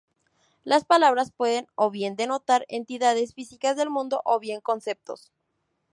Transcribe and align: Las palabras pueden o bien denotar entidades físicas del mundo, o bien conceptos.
Las 0.63 0.83
palabras 0.83 1.31
pueden 1.31 1.67
o 1.75 1.91
bien 1.91 2.15
denotar 2.15 2.65
entidades 2.69 3.35
físicas 3.35 3.77
del 3.77 3.91
mundo, 3.91 4.23
o 4.25 4.39
bien 4.39 4.59
conceptos. 4.59 5.31